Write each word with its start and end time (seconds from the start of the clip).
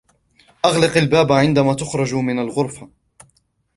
أغلق 0.65 0.97
الباب 0.97 1.31
عندما 1.31 1.73
تخرج 1.73 2.13
من 2.15 2.39
الغرفة. 2.39 2.89